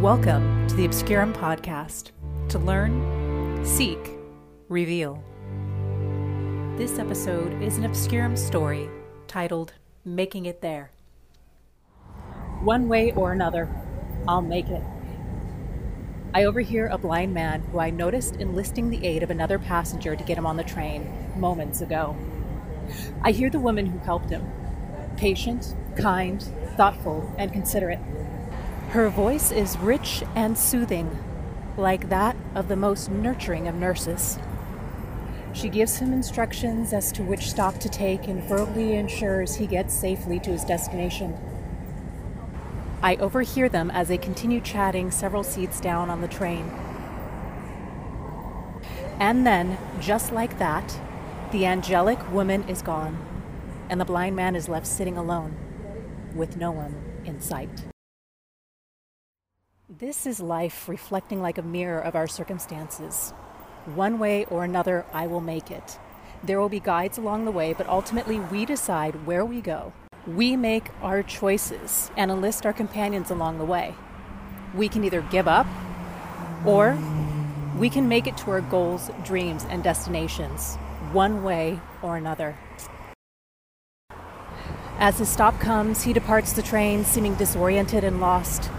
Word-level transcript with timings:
Welcome 0.00 0.66
to 0.66 0.74
the 0.76 0.86
Obscurum 0.86 1.34
Podcast 1.34 2.12
to 2.48 2.58
learn, 2.58 3.62
seek, 3.66 3.98
reveal. 4.70 5.22
This 6.78 6.98
episode 6.98 7.62
is 7.62 7.76
an 7.76 7.84
Obscurum 7.84 8.34
story 8.34 8.88
titled 9.26 9.74
Making 10.02 10.46
It 10.46 10.62
There. 10.62 10.90
One 12.62 12.88
way 12.88 13.12
or 13.12 13.32
another, 13.32 13.68
I'll 14.26 14.40
make 14.40 14.68
it. 14.68 14.82
I 16.32 16.44
overhear 16.44 16.86
a 16.86 16.96
blind 16.96 17.34
man 17.34 17.60
who 17.60 17.78
I 17.78 17.90
noticed 17.90 18.36
enlisting 18.36 18.88
the 18.88 19.06
aid 19.06 19.22
of 19.22 19.28
another 19.28 19.58
passenger 19.58 20.16
to 20.16 20.24
get 20.24 20.38
him 20.38 20.46
on 20.46 20.56
the 20.56 20.64
train 20.64 21.12
moments 21.36 21.82
ago. 21.82 22.16
I 23.20 23.32
hear 23.32 23.50
the 23.50 23.60
woman 23.60 23.84
who 23.84 23.98
helped 23.98 24.30
him 24.30 24.50
patient, 25.18 25.76
kind, 25.94 26.42
thoughtful, 26.78 27.34
and 27.36 27.52
considerate. 27.52 28.00
Her 28.90 29.08
voice 29.08 29.52
is 29.52 29.78
rich 29.78 30.24
and 30.34 30.58
soothing, 30.58 31.16
like 31.76 32.08
that 32.08 32.34
of 32.56 32.66
the 32.66 32.74
most 32.74 33.08
nurturing 33.08 33.68
of 33.68 33.76
nurses. 33.76 34.36
She 35.52 35.68
gives 35.68 35.98
him 35.98 36.12
instructions 36.12 36.92
as 36.92 37.12
to 37.12 37.22
which 37.22 37.48
stop 37.48 37.78
to 37.78 37.88
take 37.88 38.26
and 38.26 38.42
verbally 38.42 38.96
ensures 38.96 39.54
he 39.54 39.68
gets 39.68 39.94
safely 39.94 40.40
to 40.40 40.50
his 40.50 40.64
destination. 40.64 41.38
I 43.00 43.14
overhear 43.14 43.68
them 43.68 43.92
as 43.92 44.08
they 44.08 44.18
continue 44.18 44.60
chatting 44.60 45.12
several 45.12 45.44
seats 45.44 45.80
down 45.80 46.10
on 46.10 46.20
the 46.20 46.26
train. 46.26 46.68
And 49.20 49.46
then, 49.46 49.78
just 50.00 50.32
like 50.32 50.58
that, 50.58 50.98
the 51.52 51.64
angelic 51.64 52.32
woman 52.32 52.68
is 52.68 52.82
gone, 52.82 53.24
and 53.88 54.00
the 54.00 54.04
blind 54.04 54.34
man 54.34 54.56
is 54.56 54.68
left 54.68 54.88
sitting 54.88 55.16
alone, 55.16 55.54
with 56.34 56.56
no 56.56 56.72
one 56.72 56.96
in 57.24 57.40
sight. 57.40 57.84
This 59.98 60.24
is 60.24 60.38
life 60.38 60.88
reflecting 60.88 61.42
like 61.42 61.58
a 61.58 61.62
mirror 61.62 61.98
of 61.98 62.14
our 62.14 62.28
circumstances. 62.28 63.32
One 63.86 64.20
way 64.20 64.44
or 64.44 64.62
another, 64.62 65.04
I 65.12 65.26
will 65.26 65.40
make 65.40 65.72
it. 65.72 65.98
There 66.44 66.60
will 66.60 66.68
be 66.68 66.78
guides 66.78 67.18
along 67.18 67.44
the 67.44 67.50
way, 67.50 67.72
but 67.72 67.88
ultimately 67.88 68.38
we 68.38 68.64
decide 68.64 69.26
where 69.26 69.44
we 69.44 69.60
go. 69.60 69.92
We 70.28 70.54
make 70.56 70.90
our 71.02 71.24
choices 71.24 72.12
and 72.16 72.30
enlist 72.30 72.64
our 72.64 72.72
companions 72.72 73.32
along 73.32 73.58
the 73.58 73.64
way. 73.64 73.96
We 74.76 74.88
can 74.88 75.02
either 75.02 75.22
give 75.22 75.48
up 75.48 75.66
or 76.64 76.96
we 77.76 77.90
can 77.90 78.06
make 78.06 78.28
it 78.28 78.36
to 78.36 78.52
our 78.52 78.60
goals, 78.60 79.10
dreams, 79.24 79.66
and 79.68 79.82
destinations, 79.82 80.76
one 81.10 81.42
way 81.42 81.80
or 82.00 82.16
another. 82.16 82.56
As 85.00 85.18
his 85.18 85.28
stop 85.28 85.58
comes, 85.58 86.04
he 86.04 86.12
departs 86.12 86.52
the 86.52 86.62
train, 86.62 87.04
seeming 87.04 87.34
disoriented 87.34 88.04
and 88.04 88.20
lost. 88.20 88.70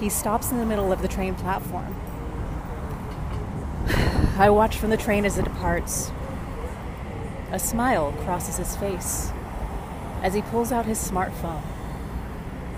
He 0.00 0.08
stops 0.08 0.50
in 0.50 0.58
the 0.58 0.66
middle 0.66 0.92
of 0.92 1.02
the 1.02 1.08
train 1.08 1.34
platform. 1.34 1.94
I 4.38 4.50
watch 4.50 4.76
from 4.76 4.90
the 4.90 4.96
train 4.96 5.24
as 5.24 5.38
it 5.38 5.44
departs. 5.44 6.10
A 7.52 7.58
smile 7.58 8.12
crosses 8.24 8.56
his 8.56 8.76
face 8.76 9.30
as 10.22 10.34
he 10.34 10.42
pulls 10.42 10.72
out 10.72 10.86
his 10.86 10.98
smartphone 10.98 11.62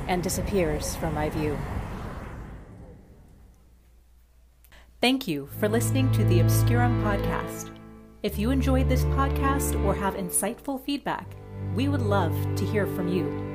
and 0.08 0.22
disappears 0.22 0.96
from 0.96 1.14
my 1.14 1.30
view. 1.30 1.56
Thank 5.00 5.28
you 5.28 5.48
for 5.60 5.68
listening 5.68 6.10
to 6.12 6.24
the 6.24 6.40
Obscurum 6.40 7.02
podcast. 7.02 7.70
If 8.22 8.38
you 8.38 8.50
enjoyed 8.50 8.88
this 8.88 9.04
podcast 9.04 9.82
or 9.84 9.94
have 9.94 10.14
insightful 10.14 10.84
feedback, 10.84 11.36
we 11.74 11.88
would 11.88 12.02
love 12.02 12.34
to 12.56 12.64
hear 12.64 12.86
from 12.86 13.08
you. 13.08 13.45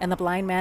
And 0.00 0.10
the 0.10 0.16
blind 0.16 0.46
man 0.46 0.58